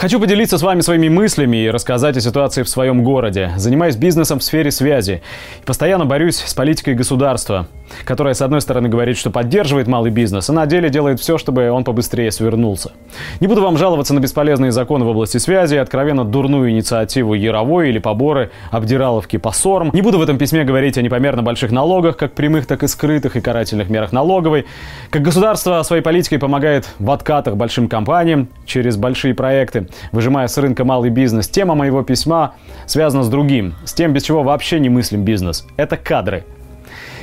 [0.00, 3.50] Хочу поделиться с вами своими мыслями и рассказать о ситуации в своем городе.
[3.58, 5.20] Занимаюсь бизнесом в сфере связи.
[5.66, 7.66] Постоянно борюсь с политикой государства,
[8.06, 11.70] которая, с одной стороны, говорит, что поддерживает малый бизнес, а на деле делает все, чтобы
[11.70, 12.92] он побыстрее свернулся.
[13.40, 17.98] Не буду вам жаловаться на бесполезные законы в области связи, откровенно дурную инициативу Яровой или
[17.98, 19.90] поборы обдираловки по СОРМ.
[19.92, 23.36] Не буду в этом письме говорить о непомерно больших налогах, как прямых, так и скрытых,
[23.36, 24.64] и карательных мерах налоговой.
[25.10, 30.84] Как государство своей политикой помогает в откатах большим компаниям через большие проекты выжимая с рынка
[30.84, 31.48] малый бизнес.
[31.48, 32.54] Тема моего письма
[32.86, 35.66] связана с другим, с тем, без чего вообще не мыслим бизнес.
[35.76, 36.44] Это кадры.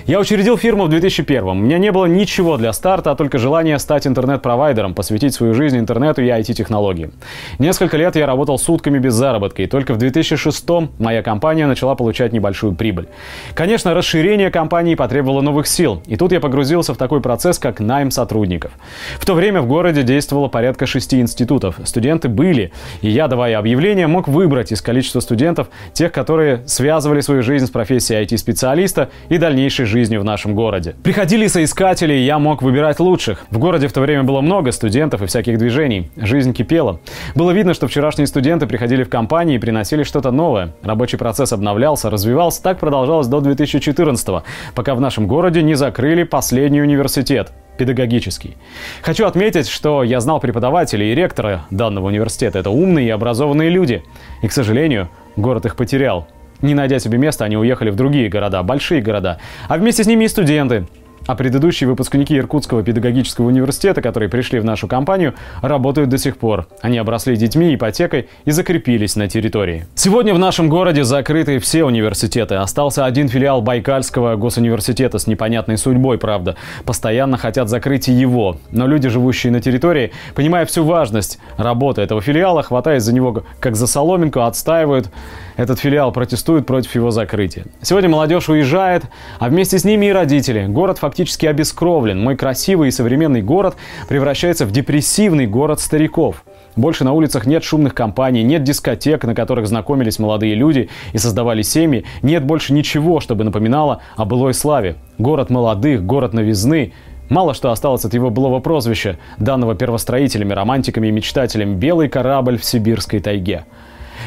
[0.07, 3.77] Я учредил фирму в 2001 У меня не было ничего для старта, а только желание
[3.77, 7.11] стать интернет-провайдером, посвятить свою жизнь интернету и IT-технологиям.
[7.59, 10.65] Несколько лет я работал сутками без заработка, и только в 2006
[10.97, 13.09] моя компания начала получать небольшую прибыль.
[13.53, 18.09] Конечно, расширение компании потребовало новых сил, и тут я погрузился в такой процесс, как найм
[18.09, 18.71] сотрудников.
[19.19, 21.81] В то время в городе действовало порядка шести институтов.
[21.83, 27.43] Студенты были, и я, давая объявление, мог выбрать из количества студентов тех, которые связывали свою
[27.43, 30.95] жизнь с профессией IT-специалиста и дальнейшей жизнью жизнью в нашем городе.
[31.01, 33.45] Приходили соискатели, и я мог выбирать лучших.
[33.49, 36.11] В городе в то время было много студентов и всяких движений.
[36.17, 36.99] Жизнь кипела.
[37.33, 40.75] Было видно, что вчерашние студенты приходили в компании и приносили что-то новое.
[40.83, 42.61] Рабочий процесс обновлялся, развивался.
[42.61, 44.43] Так продолжалось до 2014
[44.75, 48.55] пока в нашем городе не закрыли последний университет педагогический.
[49.01, 52.59] Хочу отметить, что я знал преподавателей и ректора данного университета.
[52.59, 54.03] Это умные и образованные люди.
[54.43, 56.27] И, к сожалению, город их потерял.
[56.61, 60.25] Не найдя себе места, они уехали в другие города, большие города, а вместе с ними
[60.25, 60.85] и студенты.
[61.27, 66.67] А предыдущие выпускники Иркутского педагогического университета, которые пришли в нашу компанию, работают до сих пор.
[66.81, 69.85] Они обросли детьми, ипотекой и закрепились на территории.
[69.93, 72.55] Сегодня в нашем городе закрыты все университеты.
[72.55, 76.55] Остался один филиал Байкальского госуниверситета с непонятной судьбой, правда.
[76.85, 78.57] Постоянно хотят закрыть и его.
[78.71, 83.75] Но люди, живущие на территории, понимая всю важность работы этого филиала, хватаясь за него как
[83.75, 85.09] за соломинку, отстаивают
[85.57, 87.65] этот филиал, протестуют против его закрытия.
[87.81, 89.03] Сегодня молодежь уезжает,
[89.39, 90.67] а вместе с ними и родители.
[90.67, 92.21] Город фактически обескровлен.
[92.21, 93.75] Мой красивый и современный город
[94.07, 96.43] превращается в депрессивный город стариков.
[96.75, 101.63] Больше на улицах нет шумных компаний, нет дискотек, на которых знакомились молодые люди и создавали
[101.63, 102.05] семьи.
[102.21, 104.95] Нет больше ничего, чтобы напоминало о былой славе.
[105.17, 106.93] Город молодых, город новизны.
[107.29, 112.63] Мало что осталось от его былого прозвища, данного первостроителями, романтиками и мечтателями «Белый корабль в
[112.63, 113.65] сибирской тайге».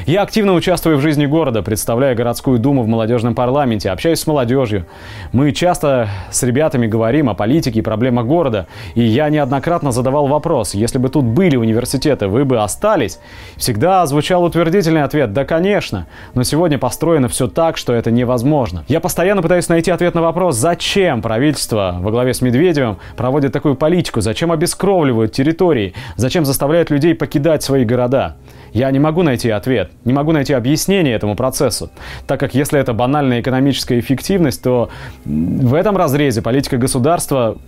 [0.07, 4.87] Я активно участвую в жизни города, представляя городскую думу в молодежном парламенте, общаюсь с молодежью.
[5.33, 8.67] Мы часто с ребятами говорим о политике и проблемах города.
[8.95, 13.19] И я неоднократно задавал вопрос, если бы тут были университеты, вы бы остались?
[13.57, 16.07] Всегда звучал утвердительный ответ, да, конечно.
[16.35, 18.85] Но сегодня построено все так, что это невозможно.
[18.89, 23.75] Я постоянно пытаюсь найти ответ на вопрос, зачем правительство во главе с Медведевым проводит такую
[23.75, 28.37] политику, зачем обескровливают территории, зачем заставляют людей покидать свои города.
[28.73, 31.91] Я не могу найти ответ, не могу найти объяснение этому процессу,
[32.27, 34.91] так как если это банальная экономическая эффективность, то
[35.25, 37.59] в этом разрезе политика государства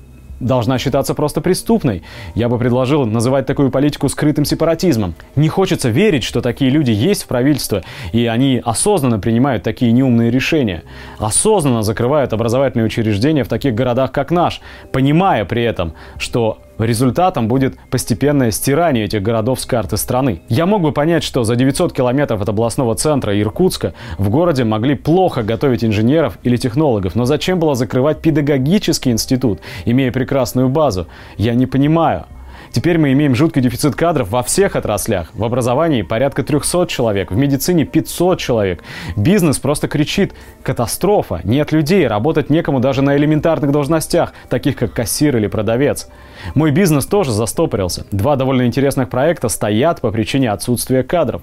[0.42, 2.02] должна считаться просто преступной.
[2.34, 5.14] Я бы предложил называть такую политику скрытым сепаратизмом.
[5.36, 10.30] Не хочется верить, что такие люди есть в правительстве, и они осознанно принимают такие неумные
[10.30, 10.82] решения.
[11.18, 14.60] Осознанно закрывают образовательные учреждения в таких городах, как наш,
[14.90, 20.42] понимая при этом, что Результатом будет постепенное стирание этих городов с карты страны.
[20.48, 24.96] Я мог бы понять, что за 900 километров от областного центра Иркутска в городе могли
[24.96, 31.06] плохо готовить инженеров или технологов, но зачем было закрывать педагогический институт, имея прекрасную базу?
[31.36, 32.26] Я не понимаю.
[32.72, 35.28] Теперь мы имеем жуткий дефицит кадров во всех отраслях.
[35.34, 38.82] В образовании порядка 300 человек, в медицине 500 человек.
[39.14, 45.36] Бизнес просто кричит «катастрофа», нет людей, работать некому даже на элементарных должностях, таких как кассир
[45.36, 46.08] или продавец.
[46.54, 48.06] Мой бизнес тоже застопорился.
[48.10, 51.42] Два довольно интересных проекта стоят по причине отсутствия кадров.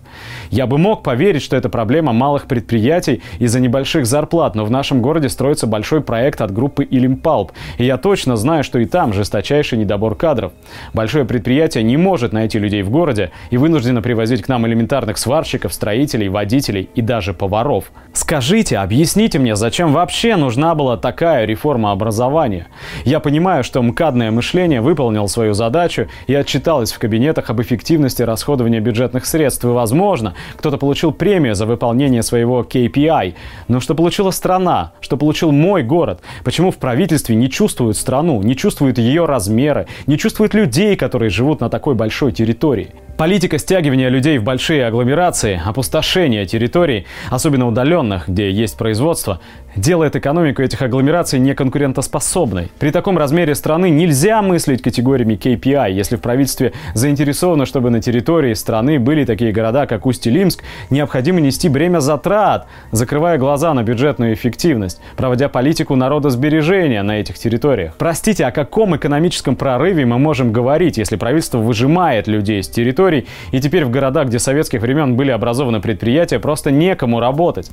[0.50, 5.04] Я бы мог поверить, что это проблема малых предприятий из-за небольших зарплат, но в нашем
[5.04, 9.78] городе строится большой проект от группы Илимпалп, и я точно знаю, что и там жесточайший
[9.78, 10.54] недобор кадров.
[10.94, 15.18] Большой большое предприятие не может найти людей в городе и вынуждено привозить к нам элементарных
[15.18, 17.92] сварщиков, строителей, водителей и даже поваров.
[18.14, 22.68] Скажите, объясните мне, зачем вообще нужна была такая реформа образования?
[23.06, 28.80] Я понимаю, что МКАДное мышление выполнил свою задачу и отчиталось в кабинетах об эффективности расходования
[28.80, 29.66] бюджетных средств.
[29.66, 33.34] И, возможно, кто-то получил премию за выполнение своего KPI.
[33.68, 34.92] Но что получила страна?
[35.02, 36.22] Что получил мой город?
[36.46, 41.32] Почему в правительстве не чувствуют страну, не чувствуют ее размеры, не чувствуют людей, которые которые
[41.32, 42.92] живут на такой большой территории.
[43.20, 49.42] Политика стягивания людей в большие агломерации, опустошения территорий, особенно удаленных, где есть производство,
[49.76, 52.72] делает экономику этих агломераций неконкурентоспособной.
[52.80, 55.92] При таком размере страны нельзя мыслить категориями KPI.
[55.92, 61.68] Если в правительстве заинтересовано, чтобы на территории страны были такие города, как Усть-Илимск, необходимо нести
[61.68, 67.96] бремя затрат, закрывая глаза на бюджетную эффективность, проводя политику народосбережения на этих территориях.
[67.98, 72.70] Простите, о каком экономическом прорыве мы можем говорить, если правительство выжимает людей с
[73.10, 77.72] территорий, и теперь в городах, где советских времен были образованы предприятия, просто некому работать.